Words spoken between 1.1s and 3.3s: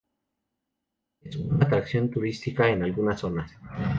Es una atracción turística en algunas